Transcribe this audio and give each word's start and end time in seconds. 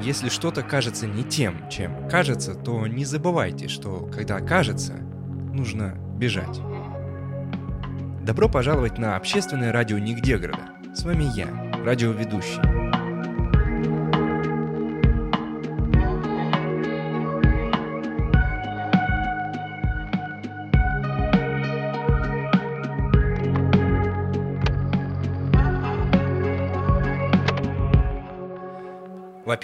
Если 0.00 0.28
что-то 0.30 0.62
кажется 0.62 1.06
не 1.06 1.22
тем, 1.22 1.68
чем 1.68 2.08
кажется, 2.08 2.54
то 2.54 2.86
не 2.86 3.04
забывайте, 3.04 3.68
что 3.68 4.06
когда 4.06 4.40
кажется, 4.40 4.94
нужно 4.94 5.94
бежать. 6.16 6.60
Добро 8.22 8.48
пожаловать 8.48 8.96
на 8.98 9.16
общественное 9.16 9.72
радио 9.72 9.98
Нигде 9.98 10.38
города. 10.38 10.72
С 10.94 11.04
вами 11.04 11.24
я, 11.34 11.48
радиоведущий. 11.84 12.73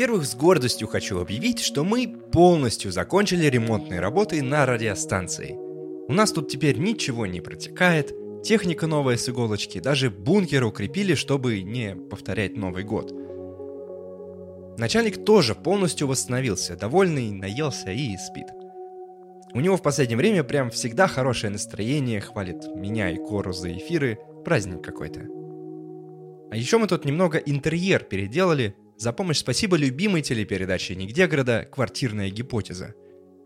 Во-первых, 0.00 0.24
с 0.24 0.34
гордостью 0.34 0.88
хочу 0.88 1.20
объявить, 1.20 1.60
что 1.60 1.84
мы 1.84 2.08
полностью 2.08 2.90
закончили 2.90 3.44
ремонтные 3.44 4.00
работы 4.00 4.42
на 4.42 4.64
радиостанции. 4.64 5.58
У 6.08 6.14
нас 6.14 6.32
тут 6.32 6.48
теперь 6.48 6.78
ничего 6.78 7.26
не 7.26 7.42
протекает, 7.42 8.14
техника 8.42 8.86
новая 8.86 9.18
с 9.18 9.28
иголочки, 9.28 9.78
даже 9.78 10.08
бункер 10.08 10.64
укрепили, 10.64 11.14
чтобы 11.14 11.60
не 11.60 11.94
повторять 11.94 12.56
Новый 12.56 12.82
год. 12.82 13.12
Начальник 14.78 15.22
тоже 15.22 15.54
полностью 15.54 16.06
восстановился, 16.06 16.76
довольный, 16.76 17.30
наелся 17.30 17.92
и 17.92 18.16
спит. 18.16 18.46
У 19.52 19.60
него 19.60 19.76
в 19.76 19.82
последнее 19.82 20.16
время 20.16 20.44
прям 20.44 20.70
всегда 20.70 21.08
хорошее 21.08 21.52
настроение, 21.52 22.22
хвалит 22.22 22.74
меня 22.74 23.10
и 23.10 23.16
Кору 23.16 23.52
за 23.52 23.70
эфиры, 23.76 24.18
праздник 24.46 24.82
какой-то. 24.82 25.26
А 26.50 26.56
еще 26.56 26.78
мы 26.78 26.86
тут 26.86 27.04
немного 27.04 27.36
интерьер 27.36 28.02
переделали, 28.02 28.74
за 29.00 29.14
помощь 29.14 29.38
спасибо 29.38 29.78
любимой 29.78 30.20
телепередаче 30.20 30.94
«Нигде 30.94 31.26
города. 31.26 31.64
Квартирная 31.64 32.28
гипотеза». 32.28 32.94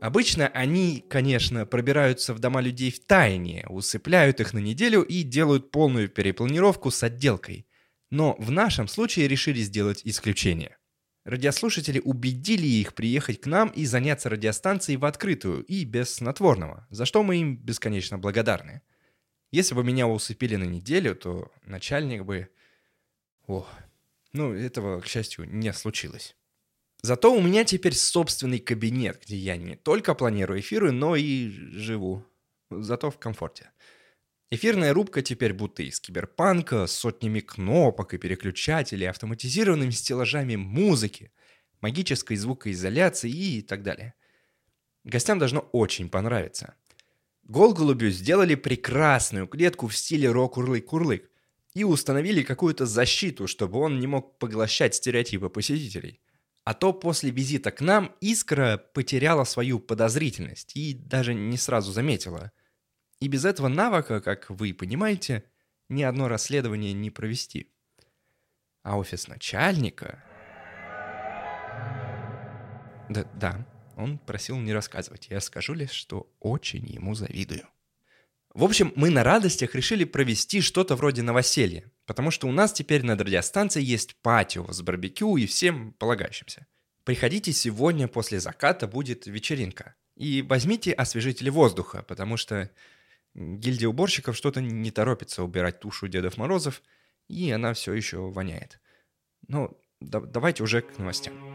Обычно 0.01 0.49
они, 0.49 1.05
конечно, 1.09 1.65
пробираются 1.65 2.35
в 2.35 2.41
дома 2.41 2.61
людей 2.61 2.91
в 2.91 2.99
тайне, 3.07 3.65
усыпляют 3.69 4.41
их 4.41 4.53
на 4.53 4.59
неделю 4.59 5.03
и 5.03 5.23
делают 5.23 5.71
полную 5.71 6.09
перепланировку 6.09 6.91
с 6.91 7.01
отделкой. 7.05 7.69
Но 8.11 8.35
в 8.41 8.51
нашем 8.51 8.89
случае 8.89 9.29
решили 9.29 9.61
сделать 9.61 10.01
исключение. 10.03 10.77
Радиослушатели 11.25 12.01
убедили 12.01 12.67
их 12.67 12.93
приехать 12.95 13.41
к 13.41 13.47
нам 13.47 13.69
и 13.69 13.85
заняться 13.85 14.29
радиостанцией 14.29 14.97
в 14.97 15.05
открытую 15.05 15.63
и 15.67 15.85
без 15.85 16.17
снотворного, 16.17 16.89
за 16.91 17.07
что 17.07 17.23
мы 17.23 17.37
им 17.37 17.59
бесконечно 17.59 18.19
благодарны. 18.19 18.83
Если 19.53 19.77
бы 19.77 19.85
меня 19.85 20.09
усыпили 20.09 20.57
на 20.57 20.65
неделю, 20.65 21.15
то 21.15 21.53
начальник 21.65 22.25
бы... 22.25 22.49
Ох, 23.47 23.69
ну, 24.35 24.53
этого, 24.53 25.01
к 25.01 25.07
счастью, 25.07 25.49
не 25.49 25.73
случилось. 25.73 26.37
Зато 27.03 27.33
у 27.33 27.41
меня 27.41 27.65
теперь 27.65 27.95
собственный 27.95 28.59
кабинет, 28.59 29.23
где 29.25 29.37
я 29.37 29.57
не 29.57 29.77
только 29.77 30.15
планирую 30.15 30.61
эфиры, 30.61 30.91
но 30.91 31.17
и 31.17 31.49
живу. 31.49 32.27
Зато 32.71 33.11
в 33.11 33.19
комфорте. 33.19 33.71
Эфирная 34.51 34.93
рубка 34.93 35.23
теперь 35.23 35.53
будто 35.53 35.83
из 35.83 36.01
киберпанка, 36.01 36.87
с 36.87 36.93
сотнями 36.93 37.41
кнопок 37.41 38.15
и 38.15 38.19
переключателей, 38.19 39.09
автоматизированными 39.09 39.91
стеллажами 39.91 40.57
музыки, 40.57 41.33
магической 41.81 42.37
звукоизоляции 42.37 43.31
и 43.31 43.63
так 43.63 43.83
далее. 43.83 44.15
Гостям 45.05 45.39
должно 45.39 45.61
очень 45.73 46.09
понравиться. 46.09 46.75
Гол-голубю 47.45 48.11
сделали 48.11 48.55
прекрасную 48.55 49.47
клетку 49.47 49.87
в 49.87 49.97
стиле 49.97 50.31
рок-урлык-курлык 50.31 51.29
и 51.75 51.85
установили 51.85 52.43
какую-то 52.43 52.87
защиту, 52.87 53.47
чтобы 53.47 53.79
он 53.79 53.99
не 53.99 54.07
мог 54.07 54.39
поглощать 54.39 54.95
стереотипы 54.95 55.49
посетителей. 55.49 56.21
А 56.65 56.73
то 56.73 56.93
после 56.93 57.31
визита 57.31 57.71
к 57.71 57.81
нам 57.81 58.15
Искра 58.21 58.79
потеряла 58.79 59.45
свою 59.45 59.81
подозрительность 59.81 60.75
и 60.77 60.95
даже 60.95 61.35
не 61.35 61.59
сразу 61.59 61.93
заметила. 61.93 62.53
И 63.21 63.29
без 63.29 63.45
этого 63.45 63.69
навыка, 63.69 64.21
как 64.21 64.49
вы 64.49 64.73
понимаете, 64.73 65.45
ни 65.89 66.03
одно 66.03 66.29
расследование 66.29 66.93
не 66.93 67.11
провести. 67.11 67.71
А 68.83 68.97
офис 68.97 69.29
начальника... 69.29 70.25
Да, 73.11 73.25
да, 73.35 73.67
он 73.97 74.19
просил 74.19 74.57
не 74.59 74.73
рассказывать. 74.73 75.29
Я 75.29 75.41
скажу 75.41 75.75
лишь, 75.75 75.91
что 75.91 76.33
очень 76.41 76.87
ему 76.87 77.15
завидую. 77.15 77.69
В 78.55 78.63
общем, 78.63 78.93
мы 78.95 79.11
на 79.11 79.25
радостях 79.25 79.75
решили 79.75 80.05
провести 80.05 80.61
что-то 80.61 80.95
вроде 80.95 81.23
новоселья, 81.23 81.91
потому 82.07 82.31
что 82.31 82.47
у 82.47 82.53
нас 82.53 82.73
теперь 82.73 83.05
над 83.05 83.21
радиостанцией 83.21 83.85
есть 83.85 84.15
патио 84.23 84.71
с 84.71 84.81
барбекю 84.81 85.37
и 85.37 85.47
всем 85.47 85.93
полагающимся. 85.95 86.69
Приходите 87.03 87.53
сегодня 87.53 88.07
после 88.07 88.39
заката, 88.39 88.87
будет 88.87 89.27
вечеринка. 89.27 89.97
И 90.17 90.41
возьмите 90.43 90.93
освежители 90.93 91.51
воздуха, 91.51 92.05
потому 92.07 92.37
что 92.37 92.71
гильдия 93.35 93.89
уборщиков 93.89 94.37
что-то 94.37 94.61
не 94.61 94.93
торопится 94.93 95.43
убирать 95.43 95.81
тушу 95.81 96.07
Дедов 96.07 96.37
Морозов, 96.37 96.81
и 97.29 97.51
она 97.51 97.75
все 97.75 97.93
еще 97.93 98.31
воняет. 98.31 98.81
Ну, 99.49 99.77
да, 100.01 100.21
давайте 100.21 100.63
уже 100.63 100.81
к 100.81 100.97
новостям. 100.97 101.54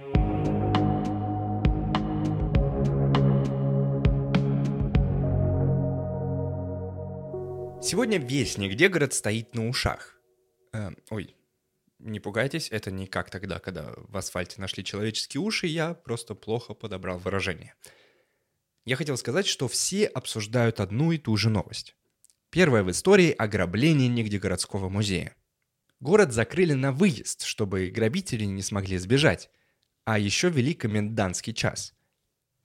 Сегодня 7.90 8.20
весь 8.20 8.60
нигде 8.60 8.88
город 8.88 9.16
стоит 9.16 9.56
на 9.56 9.68
ушах. 9.68 10.16
Э, 10.74 10.92
ой, 11.10 11.36
не 11.98 12.20
пугайтесь, 12.20 12.70
это 12.70 12.92
не 12.92 13.08
как 13.08 13.32
тогда, 13.32 13.58
когда 13.58 13.96
в 13.96 14.16
асфальте 14.16 14.62
нашли 14.62 14.84
человеческие 14.84 15.42
уши, 15.42 15.66
я 15.66 15.96
просто 15.96 16.36
плохо 16.36 16.76
подобрал 16.76 17.18
выражение. 17.18 17.74
Я 18.86 18.96
хотел 18.96 19.18
сказать, 19.18 19.48
что 19.48 19.68
все 19.68 20.06
обсуждают 20.06 20.80
одну 20.80 21.12
и 21.12 21.18
ту 21.18 21.36
же 21.36 21.50
новость. 21.50 21.96
Первая 22.52 22.84
в 22.84 22.92
истории– 22.92 23.32
ограбление 23.40 24.08
нигде 24.08 24.38
городского 24.38 24.88
музея. 24.88 25.36
Город 26.00 26.32
закрыли 26.32 26.74
на 26.74 26.92
выезд, 26.92 27.42
чтобы 27.42 27.88
грабители 27.88 28.44
не 28.44 28.62
смогли 28.62 29.00
сбежать. 29.00 29.50
А 30.06 30.20
еще 30.20 30.52
вели 30.52 30.76
комендантский 30.76 31.56
час– 31.56 31.96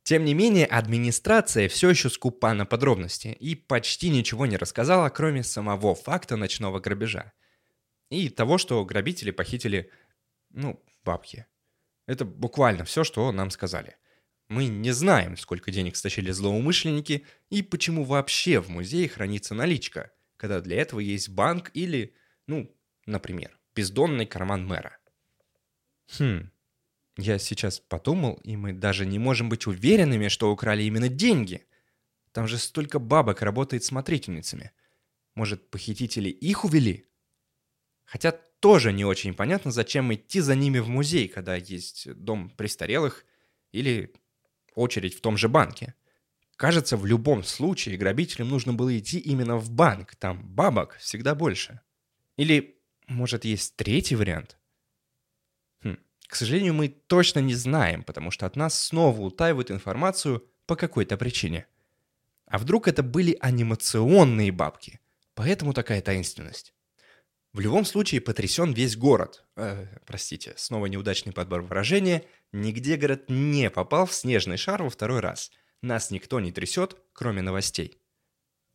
тем 0.04 0.26
не 0.26 0.34
менее, 0.34 0.66
администрация 0.66 1.66
все 1.66 1.88
еще 1.88 2.10
скупа 2.10 2.52
на 2.52 2.66
подробности 2.66 3.28
и 3.28 3.54
почти 3.54 4.10
ничего 4.10 4.44
не 4.44 4.58
рассказала, 4.58 5.08
кроме 5.08 5.42
самого 5.42 5.94
факта 5.94 6.36
ночного 6.36 6.78
грабежа. 6.78 7.32
И 8.10 8.28
того, 8.28 8.58
что 8.58 8.84
грабители 8.84 9.30
похитили, 9.30 9.90
ну, 10.50 10.84
бабки. 11.04 11.46
Это 12.06 12.26
буквально 12.26 12.84
все, 12.84 13.02
что 13.02 13.32
нам 13.32 13.50
сказали. 13.50 13.96
Мы 14.48 14.66
не 14.66 14.92
знаем, 14.92 15.38
сколько 15.38 15.70
денег 15.70 15.96
стащили 15.96 16.30
злоумышленники 16.32 17.24
и 17.48 17.62
почему 17.62 18.04
вообще 18.04 18.60
в 18.60 18.68
музее 18.68 19.08
хранится 19.08 19.54
наличка, 19.54 20.12
когда 20.36 20.60
для 20.60 20.82
этого 20.82 21.00
есть 21.00 21.30
банк 21.30 21.70
или, 21.72 22.14
ну, 22.46 22.70
например, 23.06 23.58
бездонный 23.74 24.26
карман 24.26 24.66
мэра. 24.66 24.98
Хм, 26.18 26.50
я 27.16 27.38
сейчас 27.38 27.78
подумал, 27.78 28.40
и 28.42 28.56
мы 28.56 28.72
даже 28.72 29.06
не 29.06 29.18
можем 29.18 29.48
быть 29.48 29.66
уверенными, 29.66 30.28
что 30.28 30.50
украли 30.50 30.82
именно 30.82 31.08
деньги. 31.08 31.66
Там 32.32 32.48
же 32.48 32.58
столько 32.58 32.98
бабок 32.98 33.42
работает 33.42 33.84
смотрительницами. 33.84 34.72
Может, 35.36 35.70
похитители 35.70 36.28
их 36.28 36.64
увели? 36.64 37.06
Хотя 38.04 38.32
тоже 38.32 38.92
не 38.92 39.04
очень 39.04 39.34
понятно, 39.34 39.70
зачем 39.70 40.12
идти 40.12 40.40
за 40.40 40.56
ними 40.56 40.80
в 40.80 40.88
музей, 40.88 41.28
когда 41.28 41.54
есть 41.54 42.12
дом 42.14 42.50
престарелых 42.50 43.24
или 43.70 44.12
очередь 44.74 45.14
в 45.14 45.20
том 45.20 45.36
же 45.36 45.48
банке. 45.48 45.94
Кажется, 46.56 46.96
в 46.96 47.06
любом 47.06 47.44
случае 47.44 47.96
грабителям 47.96 48.48
нужно 48.48 48.72
было 48.72 48.96
идти 48.98 49.18
именно 49.18 49.56
в 49.56 49.70
банк, 49.70 50.16
там 50.16 50.44
бабок 50.44 50.96
всегда 50.98 51.34
больше. 51.34 51.80
Или, 52.36 52.80
может, 53.06 53.44
есть 53.44 53.76
третий 53.76 54.16
вариант– 54.16 54.58
к 56.34 56.36
сожалению, 56.36 56.74
мы 56.74 56.88
точно 56.88 57.38
не 57.38 57.54
знаем, 57.54 58.02
потому 58.02 58.32
что 58.32 58.44
от 58.44 58.56
нас 58.56 58.76
снова 58.76 59.20
утаивают 59.20 59.70
информацию 59.70 60.44
по 60.66 60.74
какой-то 60.74 61.16
причине. 61.16 61.68
А 62.46 62.58
вдруг 62.58 62.88
это 62.88 63.04
были 63.04 63.36
анимационные 63.38 64.50
бабки? 64.50 64.98
Поэтому 65.36 65.72
такая 65.72 66.02
таинственность. 66.02 66.74
В 67.52 67.60
любом 67.60 67.84
случае 67.84 68.20
потрясен 68.20 68.72
весь 68.72 68.96
город. 68.96 69.44
Э, 69.54 69.86
простите, 70.06 70.54
снова 70.56 70.86
неудачный 70.86 71.32
подбор 71.32 71.62
выражения. 71.62 72.24
Нигде 72.50 72.96
город 72.96 73.26
не 73.28 73.70
попал 73.70 74.04
в 74.04 74.12
снежный 74.12 74.56
шар 74.56 74.82
во 74.82 74.90
второй 74.90 75.20
раз. 75.20 75.52
Нас 75.82 76.10
никто 76.10 76.40
не 76.40 76.50
трясет, 76.50 76.96
кроме 77.12 77.42
новостей. 77.42 78.00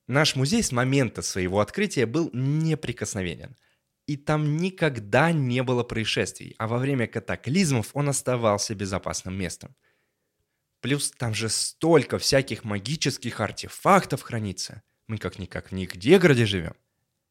Наш 0.08 0.38
музей 0.38 0.64
с 0.64 0.72
момента 0.72 1.22
своего 1.22 1.60
открытия 1.60 2.06
был 2.06 2.30
неприкосновенен– 2.32 3.58
и 4.10 4.18
там 4.18 4.58
никогда 4.58 5.32
не 5.32 5.62
было 5.62 5.84
происшествий, 5.84 6.56
а 6.58 6.68
во 6.68 6.80
время 6.80 7.06
катаклизмов 7.06 7.92
он 7.94 8.10
оставался 8.10 8.74
безопасным 8.74 9.36
местом. 9.36 9.76
Плюс 10.82 11.12
там 11.12 11.36
же 11.36 11.48
столько 11.48 12.18
всяких 12.18 12.64
магических 12.64 13.40
артефактов 13.40 14.24
хранится. 14.24 14.82
Мы 15.06 15.20
как-никак 15.20 15.70
в 15.70 15.76
них 15.76 15.96
деграде 15.96 16.48
живем. 16.48 16.74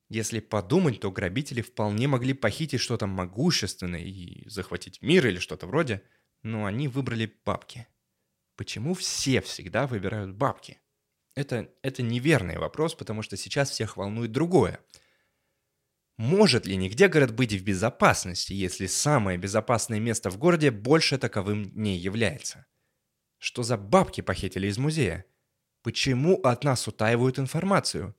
Если 0.08 0.38
подумать, 0.38 1.00
то 1.00 1.10
грабители 1.10 1.62
вполне 1.62 2.06
могли 2.06 2.32
похитить 2.32 2.80
что-то 2.80 3.08
могущественное 3.08 4.04
и 4.04 4.48
захватить 4.48 5.02
мир 5.02 5.26
или 5.26 5.40
что-то 5.40 5.66
вроде, 5.66 6.02
но 6.44 6.64
они 6.64 6.86
выбрали 6.86 7.34
бабки. 7.44 7.88
Почему 8.54 8.94
все 8.94 9.40
всегда 9.40 9.88
выбирают 9.88 10.36
бабки? 10.36 10.78
Это, 11.34 11.72
это 11.82 12.02
неверный 12.02 12.58
вопрос, 12.58 12.94
потому 12.94 13.22
что 13.22 13.36
сейчас 13.36 13.70
всех 13.70 13.96
волнует 13.96 14.30
другое. 14.30 14.78
Может 16.18 16.66
ли 16.66 16.76
нигде 16.76 17.06
город 17.06 17.32
быть 17.32 17.52
в 17.52 17.62
безопасности, 17.62 18.52
если 18.52 18.86
самое 18.86 19.38
безопасное 19.38 20.00
место 20.00 20.30
в 20.30 20.36
городе 20.36 20.72
больше 20.72 21.16
таковым 21.16 21.70
не 21.74 21.96
является? 21.96 22.66
Что 23.38 23.62
за 23.62 23.76
бабки 23.76 24.20
похитили 24.20 24.66
из 24.66 24.78
музея? 24.78 25.24
Почему 25.84 26.34
от 26.40 26.64
нас 26.64 26.88
утаивают 26.88 27.38
информацию? 27.38 28.16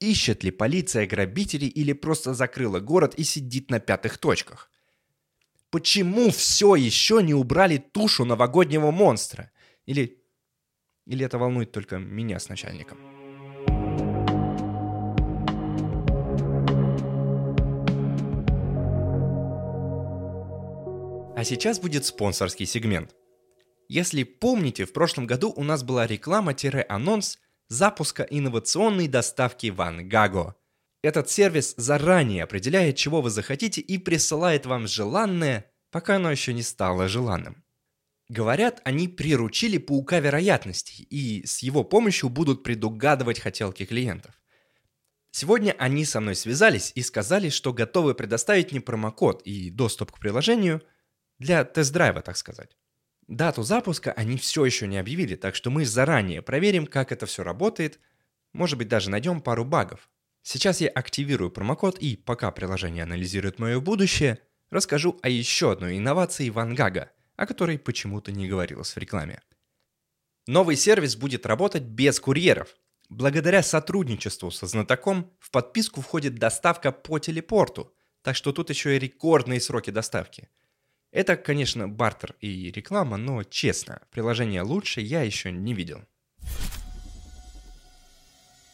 Ищет 0.00 0.44
ли 0.44 0.50
полиция 0.50 1.06
грабителей 1.06 1.68
или 1.68 1.94
просто 1.94 2.34
закрыла 2.34 2.78
город 2.78 3.14
и 3.14 3.24
сидит 3.24 3.70
на 3.70 3.80
пятых 3.80 4.18
точках? 4.18 4.70
Почему 5.70 6.30
все 6.30 6.74
еще 6.76 7.22
не 7.22 7.32
убрали 7.32 7.78
тушу 7.78 8.26
новогоднего 8.26 8.90
монстра? 8.90 9.50
Или... 9.86 10.22
Или 11.06 11.24
это 11.24 11.38
волнует 11.38 11.72
только 11.72 11.98
меня 11.98 12.38
с 12.38 12.50
начальником? 12.50 13.11
А 21.42 21.44
сейчас 21.44 21.80
будет 21.80 22.04
спонсорский 22.04 22.66
сегмент– 22.66 23.16
если 23.88 24.22
помните, 24.22 24.84
в 24.84 24.92
прошлом 24.92 25.26
году 25.26 25.52
у 25.56 25.64
нас 25.64 25.82
была 25.82 26.06
реклама-анонс 26.06 27.40
запуска 27.68 28.22
инновационной 28.22 29.08
доставки 29.08 29.66
Вангаго. 29.66 30.54
Этот 31.02 31.30
сервис 31.30 31.74
заранее 31.76 32.44
определяет, 32.44 32.94
чего 32.94 33.20
вы 33.20 33.30
захотите 33.30 33.80
и 33.80 33.98
присылает 33.98 34.66
вам 34.66 34.86
желанное, 34.86 35.66
пока 35.90 36.14
оно 36.14 36.30
еще 36.30 36.54
не 36.54 36.62
стало 36.62 37.08
желанным. 37.08 37.64
Говорят, 38.28 38.80
они 38.84 39.08
приручили 39.08 39.78
паука 39.78 40.20
вероятностей 40.20 41.08
и 41.10 41.44
с 41.44 41.58
его 41.58 41.82
помощью 41.82 42.28
будут 42.28 42.62
предугадывать 42.62 43.40
хотелки 43.40 43.84
клиентов. 43.84 44.40
Сегодня 45.32 45.74
они 45.78 46.04
со 46.04 46.20
мной 46.20 46.36
связались 46.36 46.92
и 46.94 47.02
сказали, 47.02 47.48
что 47.48 47.72
готовы 47.72 48.14
предоставить 48.14 48.70
мне 48.70 48.80
промокод 48.80 49.42
и 49.42 49.70
доступ 49.70 50.12
к 50.12 50.20
приложению 50.20 50.82
для 51.42 51.64
тест-драйва, 51.64 52.22
так 52.22 52.36
сказать. 52.36 52.76
Дату 53.28 53.62
запуска 53.62 54.12
они 54.12 54.36
все 54.36 54.64
еще 54.64 54.86
не 54.86 54.98
объявили, 54.98 55.36
так 55.36 55.54
что 55.54 55.70
мы 55.70 55.84
заранее 55.84 56.42
проверим, 56.42 56.86
как 56.86 57.12
это 57.12 57.26
все 57.26 57.42
работает. 57.42 58.00
Может 58.52 58.78
быть, 58.78 58.88
даже 58.88 59.10
найдем 59.10 59.40
пару 59.40 59.64
багов. 59.64 60.08
Сейчас 60.42 60.80
я 60.80 60.88
активирую 60.88 61.50
промокод 61.50 61.98
и, 61.98 62.16
пока 62.16 62.50
приложение 62.50 63.04
анализирует 63.04 63.58
мое 63.58 63.80
будущее, 63.80 64.38
расскажу 64.70 65.18
о 65.22 65.28
еще 65.28 65.72
одной 65.72 65.98
инновации 65.98 66.50
Вангага, 66.50 67.10
о 67.36 67.46
которой 67.46 67.78
почему-то 67.78 68.32
не 68.32 68.48
говорилось 68.48 68.94
в 68.94 68.98
рекламе. 68.98 69.40
Новый 70.46 70.76
сервис 70.76 71.16
будет 71.16 71.46
работать 71.46 71.84
без 71.84 72.18
курьеров. 72.18 72.74
Благодаря 73.08 73.62
сотрудничеству 73.62 74.50
со 74.50 74.66
знатоком 74.66 75.32
в 75.38 75.50
подписку 75.50 76.00
входит 76.00 76.34
доставка 76.36 76.90
по 76.90 77.18
телепорту, 77.18 77.94
так 78.22 78.34
что 78.34 78.52
тут 78.52 78.70
еще 78.70 78.96
и 78.96 78.98
рекордные 78.98 79.60
сроки 79.60 79.90
доставки– 79.90 80.48
это, 81.12 81.36
конечно, 81.36 81.88
бартер 81.88 82.34
и 82.40 82.72
реклама, 82.72 83.18
но 83.18 83.44
честно, 83.44 84.00
приложение 84.10 84.62
лучше 84.62 85.02
я 85.02 85.22
еще 85.22 85.52
не 85.52 85.74
видел. 85.74 86.02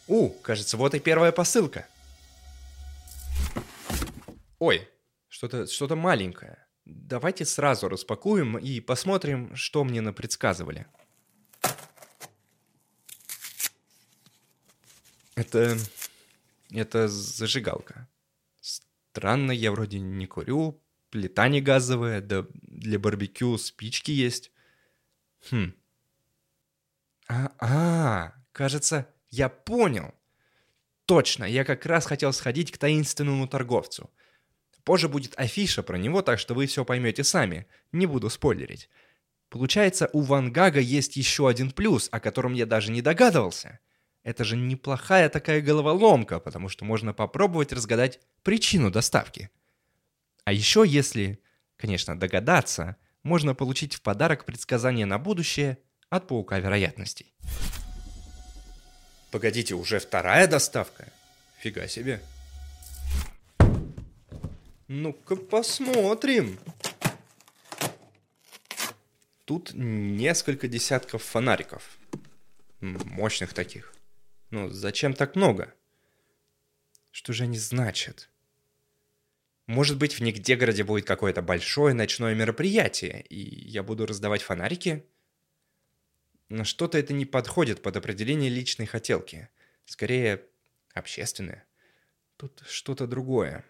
У, 0.06 0.30
кажется, 0.30 0.76
вот 0.76 0.94
и 0.94 1.00
первая 1.00 1.32
посылка. 1.32 1.86
Ой, 4.58 4.88
что-то 5.28 5.66
что 5.66 5.94
маленькое. 5.96 6.64
Давайте 6.84 7.44
сразу 7.44 7.88
распакуем 7.88 8.56
и 8.56 8.80
посмотрим, 8.80 9.54
что 9.54 9.84
мне 9.84 10.00
напредсказывали. 10.00 10.86
Это... 15.34 15.76
Это 16.70 17.08
зажигалка. 17.08 18.08
Странно, 18.60 19.52
я 19.52 19.72
вроде 19.72 19.98
не 19.98 20.26
курю, 20.26 20.80
плита 21.10 21.48
не 21.48 21.60
газовая, 21.60 22.20
да 22.20 22.46
для 22.62 22.98
барбекю 22.98 23.58
спички 23.58 24.10
есть. 24.10 24.50
Хм. 25.50 25.74
А, 27.28 27.52
а, 27.58 28.32
кажется, 28.52 29.08
я 29.30 29.48
понял. 29.48 30.14
Точно, 31.06 31.44
я 31.44 31.64
как 31.64 31.86
раз 31.86 32.06
хотел 32.06 32.32
сходить 32.32 32.70
к 32.70 32.78
таинственному 32.78 33.46
торговцу. 33.48 34.10
Позже 34.84 35.08
будет 35.08 35.34
афиша 35.36 35.82
про 35.82 35.98
него, 35.98 36.22
так 36.22 36.38
что 36.38 36.54
вы 36.54 36.66
все 36.66 36.84
поймете 36.84 37.24
сами. 37.24 37.66
Не 37.92 38.06
буду 38.06 38.30
спойлерить. 38.30 38.88
Получается, 39.50 40.08
у 40.12 40.20
Ван 40.20 40.52
Гага 40.52 40.80
есть 40.80 41.16
еще 41.16 41.48
один 41.48 41.70
плюс, 41.70 42.08
о 42.10 42.20
котором 42.20 42.52
я 42.52 42.66
даже 42.66 42.90
не 42.90 43.02
догадывался. 43.02 43.80
Это 44.22 44.44
же 44.44 44.56
неплохая 44.56 45.28
такая 45.28 45.62
головоломка, 45.62 46.40
потому 46.40 46.68
что 46.68 46.84
можно 46.84 47.14
попробовать 47.14 47.72
разгадать 47.72 48.20
причину 48.42 48.90
доставки. 48.90 49.50
А 50.48 50.52
еще, 50.52 50.82
если, 50.86 51.42
конечно, 51.76 52.18
догадаться, 52.18 52.96
можно 53.22 53.54
получить 53.54 53.92
в 53.92 54.00
подарок 54.00 54.46
предсказание 54.46 55.04
на 55.04 55.18
будущее 55.18 55.76
от 56.08 56.26
паука 56.26 56.58
вероятностей. 56.58 57.34
Погодите, 59.30 59.74
уже 59.74 59.98
вторая 59.98 60.46
доставка? 60.46 61.12
Фига 61.58 61.86
себе. 61.86 62.22
Ну-ка 64.86 65.36
посмотрим. 65.36 66.58
Тут 69.44 69.72
несколько 69.74 70.66
десятков 70.66 71.24
фонариков. 71.24 71.98
Мощных 72.80 73.52
таких. 73.52 73.92
Ну, 74.48 74.70
зачем 74.70 75.12
так 75.12 75.36
много? 75.36 75.74
Что 77.10 77.34
же 77.34 77.44
они 77.44 77.58
значат? 77.58 78.30
Может 79.68 79.98
быть, 79.98 80.14
в 80.14 80.20
Нигдегороде 80.20 80.82
будет 80.82 81.04
какое-то 81.04 81.42
большое 81.42 81.94
ночное 81.94 82.34
мероприятие, 82.34 83.20
и 83.28 83.68
я 83.68 83.82
буду 83.82 84.06
раздавать 84.06 84.40
фонарики? 84.40 85.04
Но 86.48 86.64
что-то 86.64 86.96
это 86.96 87.12
не 87.12 87.26
подходит 87.26 87.82
под 87.82 87.98
определение 87.98 88.48
личной 88.48 88.86
хотелки. 88.86 89.50
Скорее, 89.84 90.42
общественное. 90.94 91.66
Тут 92.38 92.62
что-то 92.66 93.06
другое. 93.06 93.62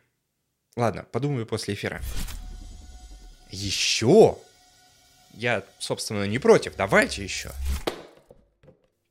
Ладно, 0.76 1.02
подумаю 1.02 1.46
после 1.46 1.74
эфира. 1.74 2.00
Еще? 3.50 4.38
Я, 5.34 5.64
собственно, 5.80 6.28
не 6.28 6.38
против. 6.38 6.76
Давайте 6.76 7.24
еще. 7.24 7.50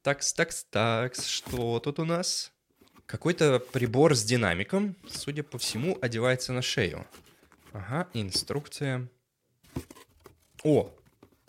Такс, 0.03 0.32
такс, 0.32 0.63
такс. 0.63 1.27
Что 1.27 1.82
тут 1.82 2.00
у 2.00 2.06
нас? 2.06 2.53
Какой-то 3.07 3.59
прибор 3.59 4.15
с 4.17 4.23
динамиком, 4.25 4.97
судя 5.09 5.41
по 5.41 5.57
всему, 5.57 5.97
одевается 6.01 6.51
на 6.51 6.61
шею. 6.61 7.07
Ага, 7.71 8.09
инструкция. 8.13 9.07
О, 10.61 10.93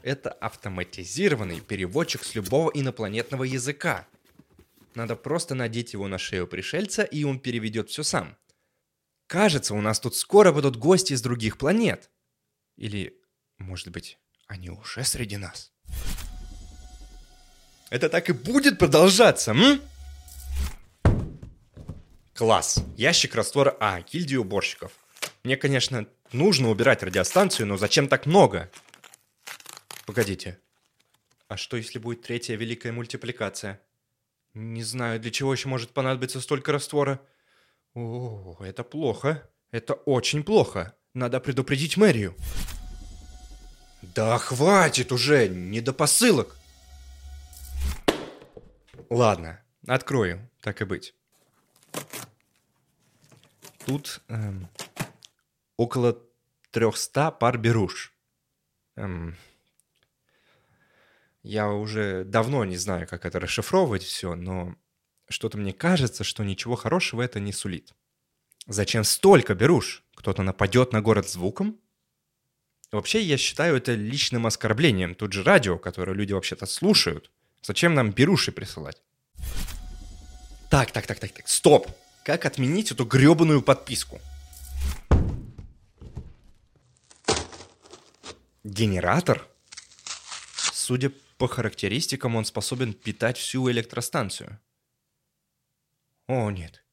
это 0.02 0.30
автоматизированный 0.30 1.60
переводчик 1.60 2.22
с 2.22 2.36
любого 2.36 2.70
инопланетного 2.72 3.42
языка. 3.42 4.06
Надо 4.94 5.16
просто 5.16 5.56
надеть 5.56 5.94
его 5.94 6.06
на 6.06 6.16
шею 6.16 6.46
пришельца, 6.46 7.02
и 7.02 7.24
он 7.24 7.40
переведет 7.40 7.90
все 7.90 8.04
сам. 8.04 8.36
Кажется, 9.26 9.74
у 9.74 9.80
нас 9.80 9.98
тут 9.98 10.14
скоро 10.14 10.52
будут 10.52 10.76
гости 10.76 11.12
из 11.12 11.22
других 11.22 11.58
планет. 11.58 12.08
Или, 12.76 13.20
может 13.58 13.88
быть, 13.88 14.16
они 14.46 14.70
уже 14.70 15.02
среди 15.02 15.36
нас? 15.36 15.72
Это 17.90 18.08
так 18.08 18.30
и 18.30 18.32
будет 18.32 18.78
продолжаться, 18.78 19.50
м? 19.50 19.80
Класс. 22.38 22.84
Ящик 22.96 23.34
раствора 23.34 23.76
А. 23.80 24.00
Гильдии 24.00 24.36
уборщиков. 24.36 24.92
Мне, 25.42 25.56
конечно, 25.56 26.06
нужно 26.30 26.70
убирать 26.70 27.02
радиостанцию, 27.02 27.66
но 27.66 27.76
зачем 27.76 28.06
так 28.06 28.26
много? 28.26 28.70
Погодите. 30.06 30.60
А 31.48 31.56
что, 31.56 31.76
если 31.76 31.98
будет 31.98 32.22
третья 32.22 32.54
великая 32.54 32.92
мультипликация? 32.92 33.80
Не 34.54 34.84
знаю, 34.84 35.18
для 35.18 35.32
чего 35.32 35.52
еще 35.52 35.66
может 35.66 35.90
понадобиться 35.90 36.40
столько 36.40 36.70
раствора. 36.70 37.20
О, 37.94 38.56
это 38.60 38.84
плохо. 38.84 39.50
Это 39.72 39.94
очень 39.94 40.44
плохо. 40.44 40.94
Надо 41.14 41.40
предупредить 41.40 41.96
мэрию. 41.96 42.36
Да 44.14 44.38
хватит 44.38 45.10
уже, 45.10 45.48
не 45.48 45.80
до 45.80 45.92
посылок. 45.92 46.56
Ладно, 49.10 49.60
открою, 49.88 50.48
так 50.60 50.80
и 50.82 50.84
быть. 50.84 51.14
Тут 53.88 54.20
эм, 54.28 54.68
около 55.78 56.20
300 56.72 57.30
пар 57.30 57.56
беруш. 57.56 58.12
Эм, 58.96 59.34
Я 61.42 61.70
уже 61.70 62.24
давно 62.24 62.66
не 62.66 62.76
знаю, 62.76 63.08
как 63.08 63.24
это 63.24 63.40
расшифровывать 63.40 64.02
все, 64.02 64.34
но 64.34 64.74
что-то 65.30 65.56
мне 65.56 65.72
кажется, 65.72 66.22
что 66.22 66.44
ничего 66.44 66.76
хорошего 66.76 67.22
это 67.22 67.40
не 67.40 67.54
сулит. 67.54 67.94
Зачем 68.66 69.04
столько 69.04 69.54
берушь? 69.54 70.04
Кто-то 70.14 70.42
нападет 70.42 70.92
на 70.92 71.00
город 71.00 71.26
звуком? 71.26 71.80
Вообще, 72.92 73.22
я 73.22 73.38
считаю 73.38 73.78
это 73.78 73.94
личным 73.94 74.46
оскорблением. 74.46 75.14
Тут 75.14 75.32
же 75.32 75.42
радио, 75.42 75.78
которое 75.78 76.12
люди 76.12 76.34
вообще-то 76.34 76.66
слушают. 76.66 77.30
Зачем 77.62 77.94
нам 77.94 78.10
беруши 78.10 78.52
присылать? 78.52 79.00
Так, 80.68 80.90
так, 80.90 81.06
так, 81.06 81.18
так, 81.18 81.32
так, 81.32 81.48
стоп! 81.48 81.88
Как 82.28 82.44
отменить 82.44 82.92
эту 82.92 83.06
гребаную 83.06 83.62
подписку? 83.62 84.20
Генератор? 88.62 89.48
Судя 90.54 91.10
по 91.38 91.48
характеристикам, 91.48 92.36
он 92.36 92.44
способен 92.44 92.92
питать 92.92 93.38
всю 93.38 93.70
электростанцию. 93.70 94.60
О, 96.26 96.50
нет. 96.50 96.84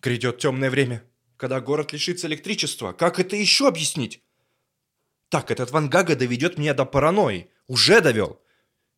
Грядет 0.00 0.38
темное 0.38 0.70
время, 0.70 1.04
когда 1.36 1.60
город 1.60 1.92
лишится 1.92 2.26
электричества. 2.26 2.94
Как 2.94 3.18
это 3.20 3.36
еще 3.36 3.68
объяснить? 3.68 4.22
Так, 5.28 5.50
этот 5.50 5.72
Ван 5.72 5.90
Гага 5.90 6.16
доведет 6.16 6.56
меня 6.56 6.72
до 6.72 6.86
паранойи. 6.86 7.50
Уже 7.66 8.00
довел. 8.00 8.40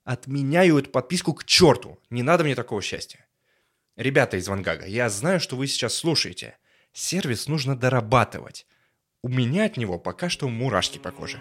Отменяю 0.04 0.78
эту 0.78 0.90
подписку 0.90 1.34
к 1.34 1.42
черту. 1.44 1.98
Не 2.08 2.22
надо 2.22 2.44
мне 2.44 2.54
такого 2.54 2.80
счастья. 2.82 3.26
Ребята 3.96 4.38
из 4.38 4.48
Вангага, 4.48 4.86
я 4.86 5.10
знаю, 5.10 5.38
что 5.38 5.54
вы 5.54 5.66
сейчас 5.66 5.94
слушаете. 5.94 6.56
Сервис 6.94 7.46
нужно 7.46 7.76
дорабатывать. 7.76 8.66
У 9.22 9.28
меня 9.28 9.66
от 9.66 9.76
него 9.76 9.98
пока 9.98 10.30
что 10.30 10.48
мурашки 10.48 10.96
по 10.96 11.10
коже. 11.10 11.38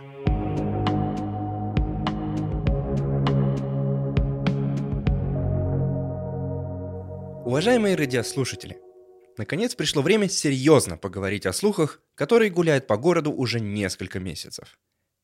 Уважаемые 7.46 7.96
радиослушатели, 7.96 8.78
наконец 9.38 9.74
пришло 9.74 10.02
время 10.02 10.28
серьезно 10.28 10.98
поговорить 10.98 11.46
о 11.46 11.54
слухах, 11.54 12.02
которые 12.16 12.52
гуляют 12.52 12.86
по 12.86 12.98
городу 12.98 13.32
уже 13.32 13.62
несколько 13.62 14.20
месяцев. 14.20 14.78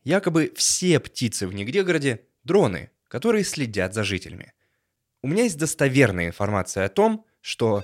Якобы 0.05 0.53
все 0.55 0.98
птицы 1.01 1.46
в 1.46 1.53
Нигдегороде– 1.53 2.22
дроны, 2.46 2.91
которые 3.10 3.43
следят 3.43 3.93
за 3.93 4.05
жителями. 4.05 4.53
У 5.27 5.29
меня 5.29 5.43
есть 5.43 5.60
достоверная 5.60 6.27
информация 6.27 6.86
о 6.86 6.89
том, 6.89 7.25
что... 7.41 7.84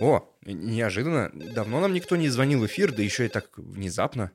О, 0.00 0.28
неожиданно, 0.44 1.30
давно 1.32 1.78
нам 1.78 1.94
никто 1.94 2.16
не 2.16 2.28
звонил 2.30 2.62
в 2.62 2.66
эфир, 2.66 2.90
да 2.90 3.00
еще 3.00 3.26
и 3.26 3.28
так 3.28 3.56
внезапно. 3.56 4.32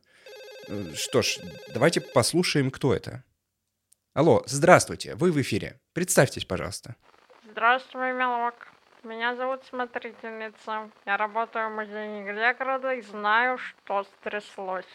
Э, 0.70 0.94
что 0.96 1.22
ж, 1.22 1.40
давайте 1.74 2.00
послушаем, 2.00 2.72
кто 2.72 2.94
это. 2.94 3.26
Алло, 4.14 4.42
здравствуйте, 4.46 5.16
вы 5.16 5.34
в 5.34 5.42
эфире. 5.42 5.82
Представьтесь, 5.92 6.46
пожалуйста. 6.46 6.96
Здравствуй, 7.52 8.14
милок. 8.14 8.70
Меня 9.04 9.36
зовут 9.36 9.66
Смотрительница. 9.66 10.90
Я 11.06 11.18
работаю 11.18 11.70
в 11.70 11.76
музее 11.76 12.24
Грегорода 12.24 12.94
и 12.94 13.02
знаю, 13.02 13.58
что 13.58 14.06
стряслось. 14.06 14.86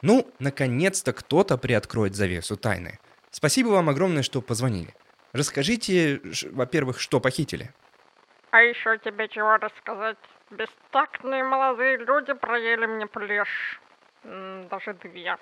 Ну, 0.00 0.32
наконец-то 0.38 1.12
кто-то 1.12 1.58
приоткроет 1.58 2.14
завесу 2.14 2.56
тайны. 2.56 3.00
Спасибо 3.32 3.70
вам 3.70 3.88
огромное, 3.88 4.22
что 4.22 4.40
позвонили. 4.40 4.94
Расскажите, 5.34 6.20
во-первых, 6.52 7.00
что 7.00 7.20
похитили. 7.20 7.72
А 8.50 8.62
еще 8.62 8.98
тебе 8.98 9.28
чего 9.28 9.56
рассказать? 9.56 10.18
Бестактные 10.50 11.44
молодые 11.44 11.98
люди 11.98 12.32
проели 12.32 12.86
мне 12.86 13.06
плешь. 13.06 13.80
Даже 14.22 14.94
две. 14.94 15.36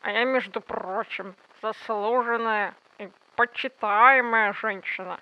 А 0.00 0.10
я, 0.10 0.24
между 0.24 0.60
прочим, 0.60 1.36
заслуженная 1.62 2.74
и 2.98 3.08
почитаемая 3.36 4.52
женщина 4.54 5.20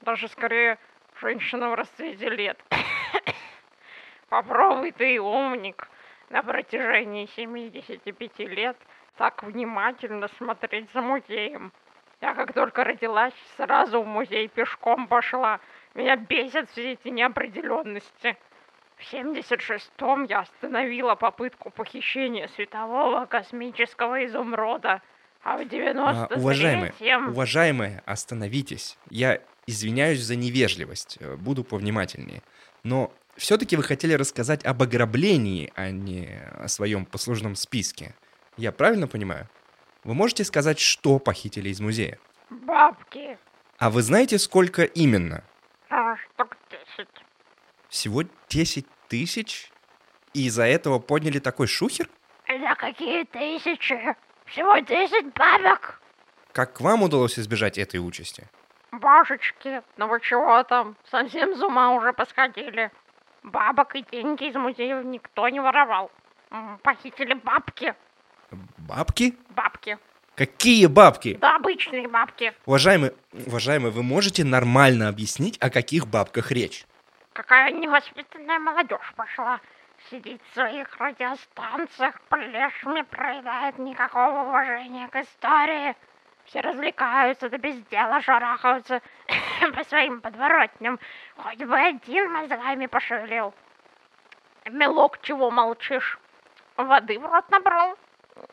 даже 0.00 0.28
скорее 0.28 0.78
женщина 1.20 1.70
в 1.70 1.74
расцвете 1.74 2.28
лет. 2.28 2.58
Попробуй 4.28 4.92
ты, 4.92 5.20
умник, 5.20 5.88
на 6.30 6.42
протяжении 6.42 7.26
75 7.36 8.38
лет 8.40 8.76
так 9.16 9.42
внимательно 9.42 10.28
смотреть 10.38 10.90
за 10.92 11.00
музеем. 11.00 11.72
Я 12.20 12.34
как 12.34 12.52
только 12.52 12.84
родилась, 12.84 13.34
сразу 13.56 14.02
в 14.02 14.06
музей 14.06 14.48
пешком 14.48 15.06
пошла. 15.06 15.60
Меня 15.94 16.16
бесят 16.16 16.68
все 16.70 16.92
эти 16.92 17.08
неопределенности. 17.08 18.36
В 18.96 19.12
76-м 19.12 20.24
я 20.24 20.40
остановила 20.40 21.14
попытку 21.14 21.70
похищения 21.70 22.48
светового 22.48 23.26
космического 23.26 24.26
изумруда. 24.26 25.00
А 25.44 25.56
в 25.56 25.60
93-м... 25.60 25.98
А, 26.00 26.28
уважаемые, 26.34 26.92
уважаемые, 27.28 28.02
остановитесь. 28.06 28.98
Я 29.08 29.40
извиняюсь 29.68 30.20
за 30.20 30.34
невежливость, 30.34 31.18
э, 31.20 31.36
буду 31.36 31.62
повнимательнее. 31.62 32.42
Но 32.82 33.12
все-таки 33.36 33.76
вы 33.76 33.84
хотели 33.84 34.14
рассказать 34.14 34.64
об 34.64 34.82
ограблении, 34.82 35.72
а 35.76 35.90
не 35.90 36.40
о 36.58 36.66
своем 36.66 37.04
послужном 37.06 37.54
списке. 37.54 38.16
Я 38.56 38.72
правильно 38.72 39.06
понимаю? 39.06 39.48
Вы 40.04 40.14
можете 40.14 40.44
сказать, 40.44 40.78
что 40.78 41.18
похитили 41.18 41.68
из 41.70 41.80
музея? 41.80 42.18
Бабки. 42.50 43.38
А 43.78 43.90
вы 43.90 44.02
знаете, 44.02 44.38
сколько 44.38 44.84
именно? 44.84 45.44
А, 45.90 46.16
штук 46.16 46.56
десять. 46.70 47.08
Всего 47.88 48.22
десять 48.48 48.86
тысяч? 49.08 49.70
И 50.34 50.46
из-за 50.46 50.64
этого 50.64 50.98
подняли 50.98 51.38
такой 51.38 51.66
шухер? 51.66 52.08
За 52.48 52.74
какие 52.76 53.24
тысячи? 53.24 54.16
Всего 54.46 54.78
десять 54.78 55.32
бабок. 55.34 56.00
Как 56.52 56.74
к 56.74 56.80
вам 56.80 57.02
удалось 57.02 57.38
избежать 57.38 57.78
этой 57.78 57.98
участи? 57.98 58.48
Башечки, 58.90 59.82
ну 59.96 60.08
вы 60.08 60.20
чего 60.20 60.62
там, 60.64 60.96
совсем 61.10 61.54
с 61.54 61.62
ума 61.62 61.92
уже 61.92 62.12
посходили. 62.12 62.90
Бабок 63.42 63.94
и 63.94 64.02
деньги 64.10 64.48
из 64.48 64.54
музеев 64.54 65.04
никто 65.04 65.48
не 65.48 65.60
воровал. 65.60 66.10
Похитили 66.82 67.34
бабки. 67.34 67.94
Бабки? 68.78 69.36
Бабки. 69.50 69.98
Какие 70.34 70.86
бабки? 70.86 71.34
Да, 71.40 71.56
обычные 71.56 72.06
бабки. 72.06 72.54
Уважаемый, 72.64 73.12
уважаемый, 73.46 73.90
вы 73.90 74.02
можете 74.02 74.44
нормально 74.44 75.08
объяснить, 75.08 75.58
о 75.58 75.68
каких 75.68 76.06
бабках 76.06 76.52
речь? 76.52 76.86
Какая 77.32 77.72
невоспитанная 77.72 78.58
молодежь 78.58 79.12
пошла. 79.16 79.60
Сидит 80.10 80.40
в 80.42 80.54
своих 80.54 80.96
радиостанциях, 80.96 82.20
плешми 82.28 83.02
проявляет 83.02 83.78
никакого 83.78 84.48
уважения 84.48 85.08
к 85.08 85.16
истории. 85.16 85.96
Все 86.44 86.60
развлекаются, 86.60 87.50
да 87.50 87.58
без 87.58 87.76
дела 87.86 88.22
шарахаются 88.22 89.02
по 89.74 89.84
своим 89.84 90.20
подворотням. 90.20 90.98
Хоть 91.36 91.64
бы 91.64 91.76
один 91.76 92.30
мозгами 92.30 92.86
пошевелил. 92.86 93.52
Мелок, 94.70 95.20
чего 95.20 95.50
молчишь? 95.50 96.18
Воды 96.76 97.18
в 97.18 97.26
рот 97.26 97.50
набрал? 97.50 97.98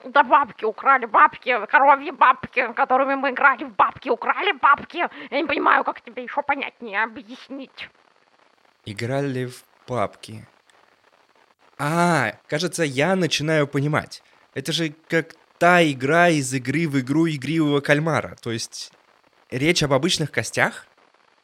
Да 0.03 0.23
бабки 0.23 0.65
украли, 0.65 1.05
бабки, 1.05 1.65
коровьи 1.67 2.11
бабки, 2.11 2.73
которыми 2.73 3.15
мы 3.15 3.31
играли 3.31 3.63
в 3.63 3.75
бабки, 3.75 4.09
украли 4.09 4.51
бабки. 4.51 5.07
Я 5.31 5.41
не 5.41 5.47
понимаю, 5.47 5.83
как 5.83 6.01
тебе 6.01 6.23
еще 6.23 6.41
понятнее 6.41 7.03
объяснить. 7.03 7.89
Играли 8.85 9.45
в 9.45 9.63
бабки. 9.87 10.47
А, 11.77 12.33
кажется, 12.47 12.83
я 12.83 13.15
начинаю 13.15 13.67
понимать. 13.67 14.23
Это 14.53 14.71
же 14.71 14.93
как 15.09 15.35
та 15.57 15.83
игра 15.83 16.29
из 16.29 16.53
игры 16.53 16.87
в 16.87 16.99
игру 16.99 17.27
игривого 17.27 17.81
кальмара. 17.81 18.35
То 18.41 18.51
есть 18.51 18.91
речь 19.49 19.83
об 19.83 19.93
обычных 19.93 20.31
костях? 20.31 20.85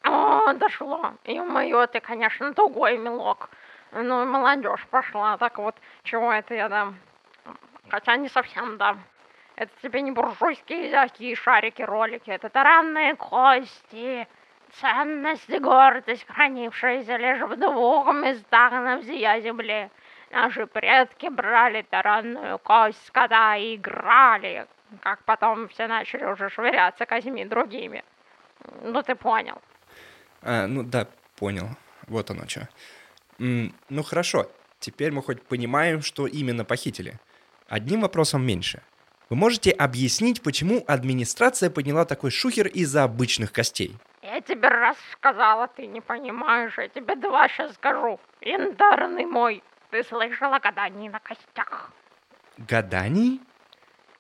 О, 0.03 0.53
дошло. 0.53 1.13
И 1.25 1.39
мое 1.39 1.87
ты, 1.87 1.99
конечно, 1.99 2.53
тугой 2.53 2.97
мелок. 2.97 3.49
Ну, 3.91 4.25
молодежь 4.25 4.85
пошла. 4.89 5.37
Так 5.37 5.57
вот, 5.57 5.75
чего 6.03 6.31
это 6.31 6.53
я 6.53 6.69
дам? 6.69 6.97
Хотя 7.91 8.15
не 8.15 8.29
совсем 8.29 8.77
дам. 8.77 9.03
Это 9.57 9.71
тебе 9.81 10.01
не 10.01 10.11
буржуйские 10.11 10.87
всякие 10.87 11.35
шарики, 11.35 11.81
ролики. 11.81 12.29
Это 12.31 12.49
таранные 12.49 13.15
кости. 13.15 14.27
Ценность 14.79 15.49
и 15.49 15.59
гордость, 15.59 16.25
хранившиеся 16.25 17.17
лишь 17.17 17.41
в 17.41 17.57
двух 17.57 18.13
местах 18.13 18.71
на 18.71 19.01
всей 19.01 19.41
земле. 19.41 19.91
Наши 20.31 20.65
предки 20.65 21.27
брали 21.27 21.81
таранную 21.81 22.57
кость 22.59 23.05
скота 23.05 23.57
и 23.57 23.75
играли, 23.75 24.65
как 25.01 25.21
потом 25.25 25.67
все 25.67 25.87
начали 25.87 26.23
уже 26.23 26.49
швыряться 26.49 27.05
козьми 27.05 27.43
другими. 27.43 28.05
Ну, 28.81 29.03
ты 29.03 29.15
понял. 29.15 29.61
А, 30.41 30.65
ну 30.67 30.83
да, 30.83 31.07
понял. 31.35 31.67
Вот 32.07 32.31
оно 32.31 32.47
что. 32.47 32.69
Ну 33.37 34.03
хорошо, 34.03 34.49
теперь 34.79 35.11
мы 35.11 35.21
хоть 35.21 35.43
понимаем, 35.43 36.01
что 36.01 36.25
именно 36.25 36.63
похитили. 36.63 37.19
Одним 37.71 38.01
вопросом 38.01 38.45
меньше. 38.45 38.81
Вы 39.29 39.37
можете 39.37 39.71
объяснить, 39.71 40.43
почему 40.43 40.83
администрация 40.87 41.69
подняла 41.69 42.03
такой 42.03 42.29
шухер 42.29 42.67
из-за 42.67 43.03
обычных 43.03 43.53
костей? 43.53 43.95
Я 44.21 44.41
тебе 44.41 44.67
раз 44.67 44.97
сказала, 45.13 45.69
ты 45.69 45.87
не 45.87 46.01
понимаешь, 46.01 46.77
я 46.77 46.89
тебе 46.89 47.15
два 47.15 47.47
сейчас 47.47 47.73
скажу. 47.75 48.19
Янтарный 48.41 49.23
мой, 49.23 49.63
ты 49.89 50.03
слышала 50.03 50.59
гаданий 50.59 51.07
на 51.07 51.19
костях? 51.19 51.93
Гаданий? 52.57 53.39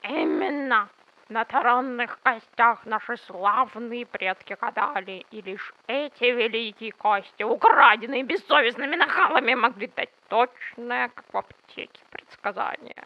Именно. 0.01 0.87
На 1.27 1.43
таранных 1.43 2.21
костях 2.23 2.85
наши 2.85 3.17
славные 3.17 4.05
предки 4.05 4.55
гадали, 4.61 5.25
и 5.29 5.41
лишь 5.41 5.73
эти 5.87 6.23
великие 6.23 6.93
кости, 6.93 7.43
украденные 7.43 8.23
бессовестными 8.23 8.95
нахалами, 8.95 9.55
могли 9.55 9.87
дать 9.87 10.13
точное, 10.29 11.09
как 11.09 11.25
в 11.33 11.37
аптеке, 11.37 11.99
предсказание. 12.11 13.03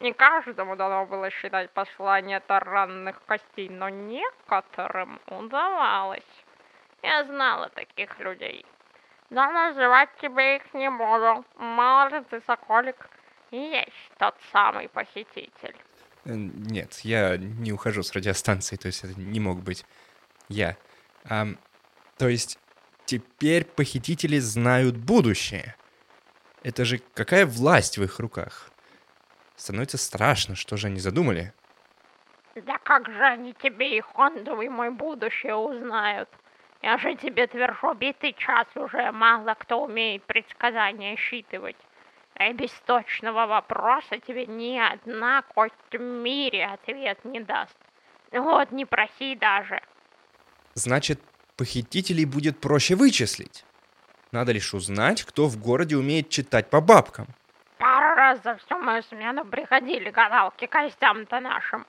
Не 0.00 0.14
каждому 0.14 0.76
дано 0.76 1.04
было 1.04 1.30
считать 1.30 1.70
послание 1.70 2.40
таранных 2.40 3.22
костей, 3.26 3.68
но 3.68 3.90
некоторым 3.90 5.20
удавалось. 5.26 6.22
Я 7.02 7.24
знала 7.24 7.68
таких 7.68 8.18
людей. 8.18 8.64
Но 9.28 9.50
называть 9.52 10.08
тебе 10.20 10.56
их 10.56 10.74
не 10.74 10.90
буду. 10.90 11.44
Мало 11.56 12.08
ли 12.08 12.24
ты, 12.30 12.42
соколик, 12.46 12.96
есть 13.50 14.10
тот 14.18 14.34
самый 14.52 14.88
похититель. 14.88 15.76
Э, 16.24 16.32
Нет, 16.34 17.00
я 17.00 17.36
не 17.36 17.72
ухожу 17.72 18.02
с 18.02 18.12
радиостанции, 18.12 18.76
то 18.76 18.86
есть 18.86 19.04
это 19.04 19.18
не 19.20 19.38
мог 19.38 19.58
быть 19.58 19.84
я. 20.48 20.76
Ам, 21.28 21.58
то 22.16 22.28
есть 22.28 22.58
теперь 23.04 23.64
похитители 23.66 24.38
знают 24.38 24.96
будущее. 24.96 25.76
Это 26.62 26.84
же 26.84 27.00
какая 27.14 27.44
власть 27.44 27.98
в 27.98 28.02
их 28.02 28.18
руках? 28.18 28.70
Становится 29.60 29.98
страшно, 29.98 30.56
что 30.56 30.78
же 30.78 30.86
они 30.86 31.00
задумали. 31.00 31.52
Да 32.54 32.78
как 32.78 33.10
же 33.10 33.22
они 33.22 33.52
тебе 33.52 33.98
и 33.98 34.00
Хонду, 34.00 34.58
и 34.62 34.70
мой 34.70 34.90
будущее 34.90 35.54
узнают? 35.54 36.30
Я 36.80 36.96
же 36.96 37.14
тебе 37.14 37.46
твержу, 37.46 37.92
битый 37.92 38.32
час 38.32 38.66
уже 38.74 39.12
мало 39.12 39.54
кто 39.58 39.82
умеет 39.84 40.24
предсказания 40.24 41.14
считывать. 41.16 41.76
И 42.40 42.54
без 42.54 42.70
точного 42.86 43.46
вопроса 43.46 44.18
тебе 44.26 44.46
ни 44.46 44.78
одна 44.78 45.42
кость 45.42 45.74
в 45.92 46.00
мире 46.00 46.64
ответ 46.64 47.22
не 47.26 47.40
даст. 47.40 47.76
Вот 48.32 48.72
не 48.72 48.86
проси 48.86 49.36
даже. 49.36 49.82
Значит, 50.72 51.20
похитителей 51.58 52.24
будет 52.24 52.62
проще 52.62 52.94
вычислить. 52.94 53.66
Надо 54.32 54.52
лишь 54.52 54.72
узнать, 54.72 55.22
кто 55.22 55.48
в 55.48 55.58
городе 55.58 55.98
умеет 55.98 56.30
читать 56.30 56.70
по 56.70 56.80
бабкам. 56.80 57.26
Раз 58.30 58.42
за 58.44 58.54
всю 58.54 58.78
мою 58.78 59.02
смену 59.02 59.44
приходили 59.44 60.10
гадалки 60.10 60.66
к 60.66 60.70
костям-то 60.70 61.40
нашим. 61.40 61.84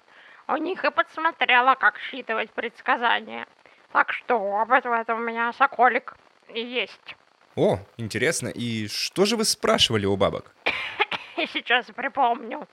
У 0.47 0.57
них 0.57 0.83
и 0.83 0.89
подсмотрела, 0.89 1.75
как 1.75 1.99
считывать 1.99 2.49
предсказания. 2.49 3.45
Так 3.91 4.11
что 4.11 4.37
опыт 4.37 4.85
в 4.85 4.91
этом 4.91 5.19
у 5.19 5.21
меня, 5.21 5.53
соколик, 5.53 6.15
и 6.47 6.59
есть. 6.59 7.15
О, 7.55 7.77
интересно, 7.97 8.47
и 8.47 8.87
что 8.87 9.25
же 9.25 9.37
вы 9.37 9.45
спрашивали 9.45 10.07
у 10.07 10.17
бабок? 10.17 10.51
Сейчас 11.53 11.85
припомню. 11.85 12.67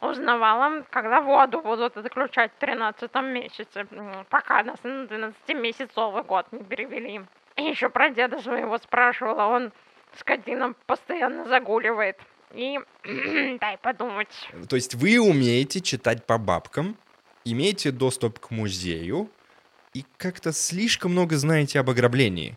Узнавала, 0.00 0.84
когда 0.90 1.20
воду 1.20 1.62
будут 1.62 1.96
отключать 1.96 2.52
в 2.52 2.60
13 2.60 3.12
месяце, 3.22 3.88
пока 4.28 4.62
нас 4.62 4.78
на 4.84 5.06
12-месяцовый 5.06 6.22
год 6.22 6.46
не 6.52 6.62
перевели. 6.62 7.22
И 7.56 7.62
еще 7.62 7.88
про 7.88 8.10
деда 8.10 8.40
своего 8.40 8.78
спрашивала, 8.78 9.46
он 9.46 9.72
скотина 10.14 10.74
постоянно 10.86 11.46
загуливает. 11.46 12.16
И 12.52 12.78
дай 13.60 13.78
подумать. 13.78 14.28
То 14.68 14.76
есть 14.76 14.94
вы 14.94 15.18
умеете 15.20 15.80
читать 15.80 16.26
по 16.26 16.38
бабкам, 16.38 16.96
имеете 17.44 17.90
доступ 17.90 18.38
к 18.38 18.50
музею 18.50 19.30
и 19.94 20.04
как-то 20.16 20.52
слишком 20.52 21.12
много 21.12 21.36
знаете 21.36 21.80
об 21.80 21.90
ограблении. 21.90 22.56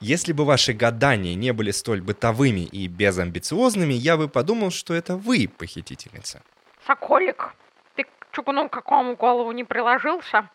Если 0.00 0.32
бы 0.32 0.46
ваши 0.46 0.72
гадания 0.72 1.34
не 1.34 1.52
были 1.52 1.72
столь 1.72 2.00
бытовыми 2.00 2.60
и 2.60 2.88
безамбициозными, 2.88 3.92
я 3.92 4.16
бы 4.16 4.28
подумал, 4.28 4.70
что 4.70 4.94
это 4.94 5.16
вы 5.16 5.46
похитительница. 5.46 6.42
Соколик, 6.86 7.54
ты 7.96 8.04
к 8.04 8.08
чугуну 8.32 8.70
какому 8.70 9.14
голову 9.16 9.52
не 9.52 9.64
приложился? 9.64 10.48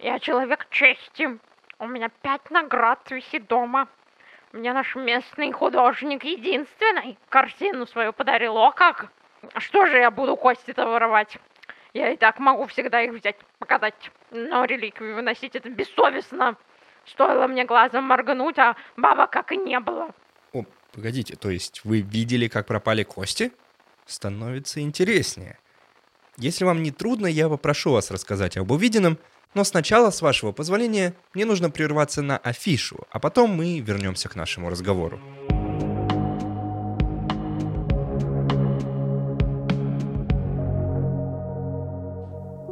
Я 0.00 0.18
человек 0.18 0.66
чести. 0.70 1.38
У 1.78 1.86
меня 1.86 2.08
пять 2.22 2.50
наград 2.50 3.08
висит 3.10 3.46
дома. 3.46 3.88
Мне 4.54 4.72
наш 4.72 4.94
местный 4.94 5.50
художник 5.50 6.22
единственный 6.22 7.18
картину 7.28 7.88
свою 7.88 8.12
подарил. 8.12 8.56
О 8.56 8.70
как! 8.70 9.10
Что 9.56 9.84
же 9.86 9.98
я 9.98 10.12
буду 10.12 10.36
кости-то 10.36 10.86
воровать? 10.86 11.38
Я 11.92 12.12
и 12.12 12.16
так 12.16 12.38
могу 12.38 12.66
всегда 12.66 13.02
их 13.02 13.14
взять, 13.14 13.34
показать. 13.58 14.12
Но 14.30 14.64
реликвию 14.64 15.16
выносить 15.16 15.56
это 15.56 15.68
бессовестно. 15.68 16.56
Стоило 17.04 17.48
мне 17.48 17.64
глазом 17.64 18.04
моргнуть, 18.04 18.56
а 18.60 18.76
баба 18.96 19.26
как 19.26 19.50
и 19.50 19.56
не 19.56 19.80
было. 19.80 20.14
О, 20.52 20.64
погодите, 20.92 21.34
то 21.34 21.50
есть 21.50 21.80
вы 21.82 22.02
видели, 22.02 22.46
как 22.46 22.68
пропали 22.68 23.02
кости? 23.02 23.50
Становится 24.06 24.80
интереснее. 24.80 25.58
Если 26.36 26.64
вам 26.64 26.84
не 26.84 26.92
трудно, 26.92 27.26
я 27.26 27.48
попрошу 27.48 27.90
вас 27.90 28.12
рассказать 28.12 28.56
об 28.56 28.70
увиденном, 28.70 29.18
но 29.54 29.64
сначала, 29.64 30.10
с 30.10 30.20
вашего 30.20 30.52
позволения, 30.52 31.14
мне 31.32 31.44
нужно 31.44 31.70
прерваться 31.70 32.22
на 32.22 32.36
афишу, 32.36 33.06
а 33.10 33.18
потом 33.20 33.50
мы 33.50 33.78
вернемся 33.80 34.28
к 34.28 34.36
нашему 34.36 34.68
разговору. 34.68 35.20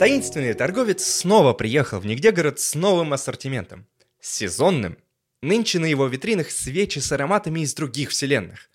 Таинственный 0.03 0.55
торговец 0.55 1.05
снова 1.05 1.53
приехал 1.53 2.01
в 2.01 2.07
Нигдегород 2.07 2.59
с 2.59 2.75
новым 2.75 3.13
ассортиментом. 3.13 3.87
Сезонным. 4.21 4.99
Нынче 5.43 5.79
на 5.79 5.87
его 5.87 6.09
витринах 6.09 6.51
свечи 6.51 6.99
с 6.99 7.13
ароматами 7.13 7.61
из 7.61 7.73
других 7.75 8.11
вселенных. 8.11 8.69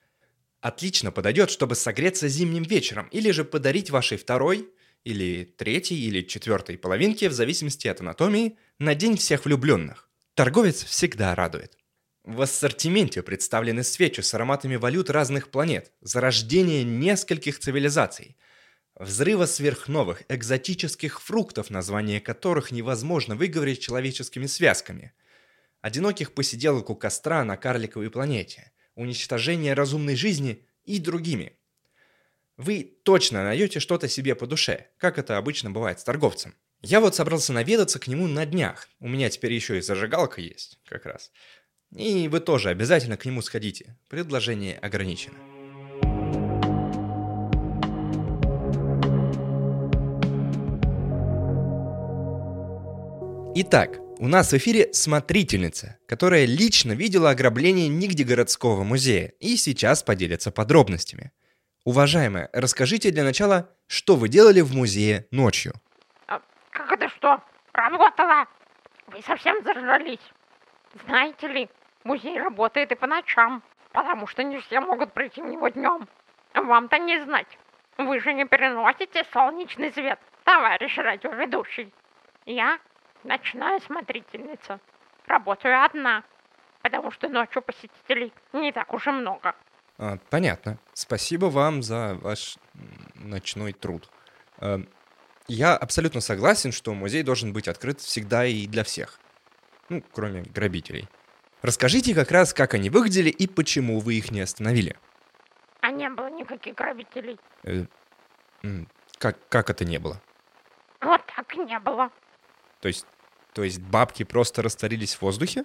Отлично 0.61 1.11
подойдет, 1.11 1.49
чтобы 1.49 1.75
согреться 1.75 2.29
зимним 2.29 2.63
вечером 2.63 3.09
или 3.11 3.31
же 3.31 3.43
подарить 3.43 3.89
вашей 3.89 4.17
второй, 4.17 4.69
или 5.07 5.45
третьей, 5.45 5.99
или 5.99 6.21
четвертой 6.21 6.77
половинке, 6.77 7.29
в 7.29 7.33
зависимости 7.33 7.87
от 7.87 8.01
анатомии, 8.01 8.57
на 8.77 8.93
День 8.93 9.15
всех 9.15 9.45
влюбленных. 9.45 10.09
Торговец 10.33 10.83
всегда 10.83 11.33
радует. 11.33 11.77
В 12.25 12.41
ассортименте 12.41 13.21
представлены 13.21 13.83
свечи 13.83 14.19
с 14.19 14.33
ароматами 14.33 14.75
валют 14.75 15.09
разных 15.09 15.49
планет, 15.49 15.93
зарождение 16.01 16.83
нескольких 16.83 17.57
цивилизаций, 17.57 18.35
взрыва 18.95 19.45
сверхновых 19.45 20.23
экзотических 20.27 21.21
фруктов, 21.21 21.69
название 21.69 22.19
которых 22.19 22.73
невозможно 22.73 23.37
выговорить 23.37 23.79
человеческими 23.79 24.45
связками, 24.45 25.13
одиноких 25.79 26.33
посиделок 26.33 26.89
у 26.89 26.95
костра 26.95 27.45
на 27.45 27.55
карликовой 27.55 28.11
планете, 28.11 28.73
уничтожение 28.95 29.73
разумной 29.73 30.17
жизни 30.17 30.65
и 30.83 30.99
другими. 30.99 31.53
Вы 32.57 32.97
точно 33.03 33.43
найдете 33.43 33.79
что-то 33.79 34.07
себе 34.07 34.33
по 34.33 34.47
душе, 34.47 34.87
как 34.97 35.19
это 35.19 35.37
обычно 35.37 35.69
бывает 35.69 35.99
с 35.99 36.03
торговцем. 36.03 36.55
Я 36.81 37.01
вот 37.01 37.15
собрался 37.15 37.53
наведаться 37.53 37.99
к 37.99 38.07
нему 38.07 38.25
на 38.25 38.47
днях. 38.47 38.87
У 38.99 39.07
меня 39.07 39.29
теперь 39.29 39.53
еще 39.53 39.77
и 39.77 39.81
зажигалка 39.81 40.41
есть, 40.41 40.79
как 40.87 41.05
раз. 41.05 41.31
И 41.95 42.27
вы 42.27 42.39
тоже 42.39 42.69
обязательно 42.69 43.15
к 43.15 43.25
нему 43.25 43.43
сходите. 43.43 43.95
Предложение 44.09 44.75
ограничено. 44.79 45.37
Итак, 53.53 53.99
у 54.17 54.27
нас 54.27 54.51
в 54.51 54.57
эфире 54.57 54.89
смотрительница, 54.93 55.99
которая 56.07 56.45
лично 56.45 56.93
видела 56.93 57.29
ограбление 57.29 57.87
Нигдегородского 57.87 58.83
музея 58.83 59.33
и 59.39 59.57
сейчас 59.57 60.01
поделится 60.01 60.49
подробностями. 60.49 61.31
Уважаемая, 61.87 62.49
расскажите 62.51 63.11
для 63.11 63.23
начала, 63.23 63.69
что 63.87 64.17
вы 64.17 64.27
делали 64.27 64.59
в 64.59 64.75
музее 64.75 65.25
ночью? 65.31 65.71
А 66.27 66.41
как 66.69 66.91
это 66.91 67.07
что? 67.07 67.41
Работала? 67.71 68.45
Вы 69.05 69.21
совсем 69.21 69.63
зажрались? 69.63 70.33
Знаете 71.05 71.47
ли, 71.47 71.69
музей 72.03 72.37
работает 72.41 72.91
и 72.91 72.95
по 72.95 73.07
ночам, 73.07 73.63
потому 73.93 74.27
что 74.27 74.43
не 74.43 74.59
все 74.59 74.81
могут 74.81 75.13
прийти 75.13 75.41
в 75.41 75.45
него 75.45 75.69
днем. 75.69 76.09
Вам-то 76.53 76.97
не 76.99 77.23
знать. 77.23 77.57
Вы 77.97 78.19
же 78.19 78.33
не 78.33 78.43
переносите 78.43 79.23
солнечный 79.31 79.93
свет, 79.93 80.19
товарищ 80.43 80.97
радиоведущий. 80.97 81.93
Я 82.45 82.79
ночная 83.23 83.79
смотрительница. 83.79 84.81
Работаю 85.25 85.81
одна, 85.85 86.25
потому 86.81 87.11
что 87.11 87.29
ночью 87.29 87.61
посетителей 87.61 88.33
не 88.51 88.73
так 88.73 88.93
уж 88.93 89.07
и 89.07 89.11
много. 89.11 89.55
А, 89.97 90.17
понятно. 90.29 90.77
Спасибо 90.93 91.45
вам 91.47 91.81
за 91.81 92.15
ваш 92.21 92.57
ночной 93.15 93.73
труд. 93.73 94.09
Э, 94.59 94.79
Я 95.47 95.75
абсолютно 95.77 96.21
согласен, 96.21 96.71
что 96.71 96.93
музей 96.93 97.23
должен 97.23 97.53
быть 97.53 97.67
открыт 97.67 97.99
всегда 98.01 98.45
и 98.45 98.67
для 98.67 98.83
всех. 98.83 99.19
Ну, 99.89 100.03
кроме 100.13 100.41
грабителей. 100.43 101.07
Расскажите 101.61 102.13
как 102.13 102.31
раз, 102.31 102.53
как 102.53 102.73
они 102.73 102.89
выглядели 102.89 103.29
и 103.29 103.47
почему 103.47 103.99
вы 103.99 104.15
их 104.15 104.31
не 104.31 104.41
остановили. 104.41 104.95
А 105.81 105.91
не 105.91 106.09
было 106.09 106.29
никаких 106.29 106.75
грабителей. 106.75 107.39
Э, 107.63 107.85
Как, 109.17 109.37
как 109.49 109.69
это 109.69 109.85
не 109.85 109.97
было? 109.99 110.21
Вот 111.01 111.21
так 111.35 111.55
не 111.55 111.79
было. 111.79 112.11
То 112.81 112.87
есть, 112.89 113.05
то 113.53 113.63
есть 113.63 113.79
бабки 113.79 114.23
просто 114.23 114.61
растворились 114.61 115.15
в 115.15 115.21
воздухе? 115.21 115.63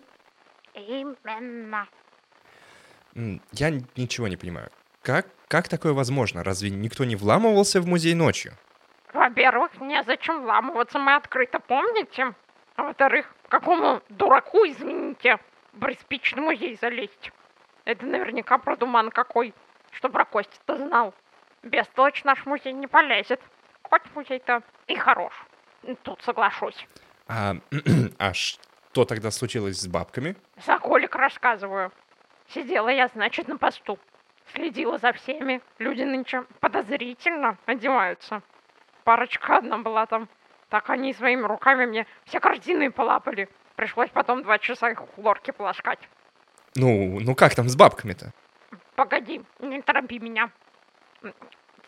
Именно. 0.75 1.87
Я 3.14 3.70
ничего 3.96 4.29
не 4.29 4.37
понимаю. 4.37 4.70
Как, 5.03 5.27
как 5.48 5.68
такое 5.68 5.92
возможно? 5.92 6.44
Разве 6.44 6.70
никто 6.70 7.05
не 7.05 7.16
вламывался 7.16 7.81
в 7.81 7.87
музей 7.87 8.14
ночью? 8.14 8.53
Во-первых, 9.12 9.81
незачем 9.81 10.42
вламываться, 10.42 10.98
мы 10.98 11.14
открыто, 11.14 11.59
помните? 11.61 12.35
А 12.77 12.85
во-вторых, 12.85 13.27
какому 13.48 14.01
дураку, 14.09 14.59
извините, 14.66 15.38
в 15.72 15.81
приспичный 15.81 16.42
музей 16.42 16.79
залезть? 16.81 17.33
Это 17.85 18.07
наверняка 18.07 18.59
продуман 18.59 19.11
какой, 19.11 19.53
что 19.90 20.09
про 20.09 20.25
Кости-то 20.25 20.77
знал. 20.77 21.14
Бестолочь 21.62 22.25
наш 22.25 22.46
музей 22.46 22.72
не 22.72 22.87
полезет. 22.87 23.40
Хоть 23.83 24.03
музей-то 24.14 24.62
и 24.87 24.96
хорош. 24.96 25.33
Тут 26.03 26.22
соглашусь. 26.22 26.87
А, 27.29 27.57
а 28.18 28.33
что 28.33 29.05
тогда 29.05 29.31
случилось 29.31 29.81
с 29.81 29.87
бабками? 29.87 30.37
За 30.64 30.79
Колик 30.79 31.14
рассказываю. 31.14 31.92
Сидела 32.55 32.91
я, 32.91 33.09
значит, 33.09 33.49
на 33.49 33.57
посту. 33.57 33.99
Следила 34.53 34.99
за 34.99 35.12
всеми. 35.12 35.62
Люди 35.79 36.03
нынче 36.03 36.45
подозрительно 36.61 37.57
одеваются. 37.65 38.43
Парочка 39.05 39.59
одна 39.59 39.79
была 39.79 40.07
там. 40.07 40.29
Так 40.69 40.91
они 40.91 41.15
своими 41.15 41.43
руками 41.43 41.87
мне 41.87 42.07
все 42.25 42.41
картины 42.41 42.91
полапали. 42.91 43.49
Пришлось 43.77 44.11
потом 44.11 44.43
два 44.43 44.59
часа 44.59 44.91
их 44.91 45.01
в 45.01 45.15
хлорке 45.15 45.53
полоскать. 45.53 46.01
Ну, 46.77 47.19
ну 47.21 47.35
как 47.35 47.55
там 47.55 47.69
с 47.69 47.77
бабками-то? 47.77 48.33
Погоди, 48.97 49.43
не 49.61 49.81
торопи 49.81 50.19
меня. 50.19 50.51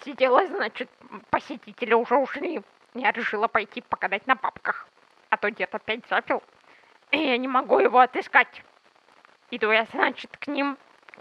Сидела, 0.04 0.46
значит, 0.46 0.90
посетители 1.30 1.94
уже 1.94 2.16
ушли. 2.16 2.62
Я 2.94 3.12
решила 3.12 3.48
пойти 3.48 3.82
покатать 3.82 4.26
на 4.26 4.34
бабках. 4.34 4.86
А 5.28 5.36
то 5.36 5.50
дед 5.50 5.74
опять 5.74 6.06
запил. 6.08 6.42
И 7.10 7.18
я 7.18 7.36
не 7.36 7.48
могу 7.48 7.78
его 7.78 7.98
отыскать. 7.98 8.62
Иду 9.54 9.70
я, 9.70 9.86
значит, 9.92 10.36
к 10.36 10.48
ним, 10.48 10.76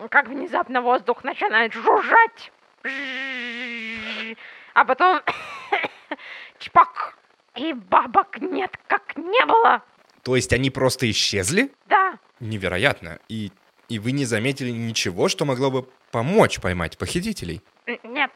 как 0.09 0.27
внезапно 0.27 0.81
воздух 0.81 1.23
начинает 1.23 1.71
жужжать. 1.71 2.51
А 4.73 4.85
потом 4.85 5.21
чпок. 6.57 7.15
И 7.55 7.73
бабок 7.73 8.41
нет, 8.41 8.75
как 8.87 9.15
не 9.17 9.45
было. 9.45 9.83
То 10.23 10.35
есть 10.35 10.51
они 10.51 10.71
просто 10.71 11.11
исчезли? 11.11 11.71
Да. 11.85 12.17
Невероятно. 12.39 13.19
И, 13.29 13.51
и 13.87 13.99
вы 13.99 14.13
не 14.13 14.25
заметили 14.25 14.71
ничего, 14.71 15.29
что 15.29 15.45
могло 15.45 15.69
бы 15.69 15.87
помочь 16.09 16.59
поймать 16.59 16.97
похитителей? 16.97 17.61
Нет, 18.01 18.31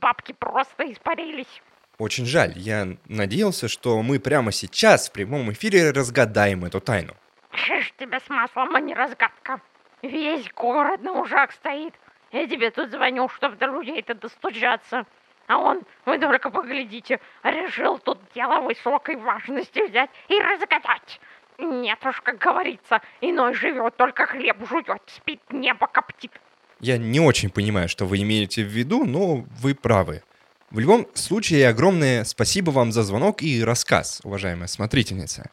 бабки 0.00 0.32
просто 0.32 0.90
испарились. 0.90 1.60
Очень 1.98 2.24
жаль. 2.24 2.54
Я 2.56 2.96
надеялся, 3.04 3.68
что 3.68 4.00
мы 4.00 4.18
прямо 4.18 4.52
сейчас 4.52 5.10
в 5.10 5.12
прямом 5.12 5.52
эфире 5.52 5.90
разгадаем 5.90 6.64
эту 6.64 6.80
тайну. 6.80 7.14
Шиш 7.54 7.92
тебе 7.98 8.20
с 8.20 8.28
маслом, 8.28 8.74
а 8.74 8.80
не 8.80 8.94
разгадка. 8.94 9.60
Весь 10.02 10.50
город 10.52 11.02
на 11.02 11.12
ужах 11.12 11.52
стоит. 11.52 11.94
Я 12.32 12.46
тебе 12.46 12.70
тут 12.70 12.90
звоню, 12.90 13.28
чтобы 13.28 13.56
до 13.56 13.66
людей-то 13.66 14.14
достучаться. 14.14 15.06
А 15.46 15.58
он, 15.58 15.82
вы 16.04 16.18
только 16.18 16.50
поглядите, 16.50 17.20
решил 17.42 17.98
тут 17.98 18.18
дело 18.34 18.60
высокой 18.60 19.16
важности 19.16 19.86
взять 19.88 20.10
и 20.28 20.38
разгадать. 20.40 21.20
Нет 21.58 21.98
уж, 22.04 22.20
как 22.22 22.38
говорится, 22.38 23.00
иной 23.20 23.54
живет, 23.54 23.96
только 23.96 24.26
хлеб 24.26 24.56
жует, 24.68 25.02
спит, 25.06 25.40
небо 25.50 25.86
коптит. 25.86 26.32
Я 26.80 26.98
не 26.98 27.20
очень 27.20 27.50
понимаю, 27.50 27.88
что 27.88 28.06
вы 28.06 28.22
имеете 28.22 28.64
в 28.64 28.68
виду, 28.68 29.04
но 29.04 29.44
вы 29.60 29.74
правы. 29.74 30.22
В 30.70 30.78
любом 30.80 31.06
случае, 31.14 31.68
огромное 31.68 32.24
спасибо 32.24 32.70
вам 32.70 32.90
за 32.90 33.04
звонок 33.04 33.42
и 33.42 33.62
рассказ, 33.62 34.20
уважаемая 34.24 34.66
смотрительница. 34.66 35.50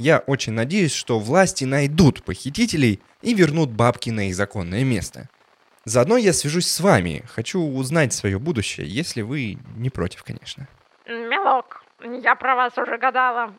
Я 0.00 0.18
очень 0.18 0.54
надеюсь, 0.54 0.92
что 0.92 1.20
власти 1.20 1.64
найдут 1.64 2.24
похитителей 2.24 3.00
и 3.22 3.34
вернут 3.34 3.70
бабки 3.70 4.10
на 4.10 4.28
их 4.28 4.34
законное 4.34 4.82
место– 4.82 5.28
Заодно 5.84 6.18
я 6.18 6.32
свяжусь 6.32 6.66
с 6.66 6.80
вами. 6.80 7.24
Хочу 7.26 7.60
узнать 7.60 8.12
свое 8.12 8.38
будущее, 8.38 8.86
если 8.86 9.22
вы 9.22 9.58
не 9.76 9.88
против, 9.88 10.22
конечно. 10.22 10.68
Милок, 11.06 11.82
я 12.22 12.34
про 12.34 12.54
вас 12.54 12.76
уже 12.76 12.98
гадала. 12.98 13.54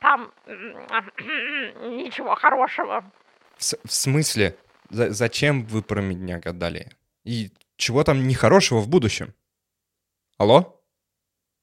Там 0.00 0.32
ничего 1.82 2.36
хорошего. 2.36 3.04
В, 3.56 3.74
в 3.84 3.92
смысле? 3.92 4.56
За 4.90 5.10
зачем 5.10 5.64
вы 5.66 5.82
про 5.82 6.00
меня 6.00 6.38
гадали? 6.38 6.92
И 7.24 7.50
чего 7.76 8.04
там 8.04 8.26
нехорошего 8.26 8.78
в 8.78 8.88
будущем? 8.88 9.34
Алло? 10.38 10.80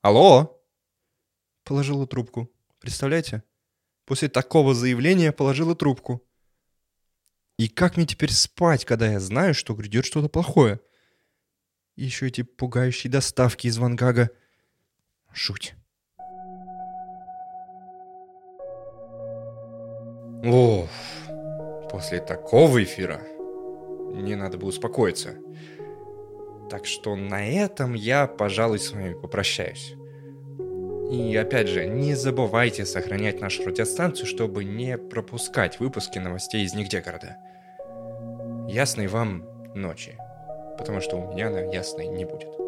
Алло? 0.02 0.62
Положила 1.64 2.06
трубку. 2.06 2.52
Представляете? 2.80 3.44
После 4.06 4.30
такого 4.30 4.74
заявления 4.76 5.32
положила 5.32 5.76
трубку. 5.76 6.24
И 7.58 7.68
как 7.68 7.98
мне 7.98 8.06
теперь 8.06 8.32
спать, 8.32 8.86
когда 8.86 9.12
я 9.12 9.20
знаю, 9.20 9.54
что 9.54 9.74
грядет 9.74 10.06
что-то 10.06 10.30
плохое? 10.30 10.80
Еще 11.96 12.28
эти 12.28 12.44
пугающие 12.44 13.12
доставки 13.12 13.68
из 13.68 13.78
Вангага. 13.78 14.30
Жуть. 15.34 15.76
Оф, 20.44 20.92
после 21.90 22.22
такого 22.22 22.84
эфира 22.84 23.22
мне 24.14 24.36
надо 24.36 24.58
бы 24.58 24.68
успокоиться. 24.68 25.36
Так 26.70 26.86
что 26.86 27.16
на 27.16 27.48
этом 27.48 27.94
я, 27.94 28.28
пожалуй, 28.28 28.80
с 28.80 28.92
вами 28.92 29.14
попрощаюсь. 29.14 29.96
И 31.12 31.36
опять 31.36 31.68
же, 31.68 31.86
не 31.86 32.16
забывайте 32.16 32.86
сохранять 32.86 33.40
нашу 33.40 33.66
радиостанцию, 33.66 34.26
чтобы 34.26 34.64
не 34.64 34.98
пропускать 34.98 35.80
выпуски 35.80 36.18
новостей 36.18 36.64
из 36.66 36.74
нигде 36.74 37.02
города. 37.02 37.38
Ясной 38.68 39.08
вам 39.08 39.46
ночи, 39.76 40.18
потому 40.78 41.02
что 41.02 41.18
у 41.18 41.34
меня 41.34 41.48
она 41.48 41.60
ясной 41.62 42.08
не 42.08 42.26
будет. 42.26 42.65